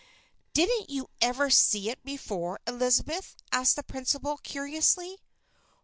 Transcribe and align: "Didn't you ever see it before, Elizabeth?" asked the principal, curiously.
"Didn't 0.53 0.89
you 0.89 1.09
ever 1.21 1.51
see 1.51 1.87
it 1.91 2.03
before, 2.03 2.59
Elizabeth?" 2.65 3.35
asked 3.51 3.75
the 3.75 3.83
principal, 3.83 4.37
curiously. 4.37 5.19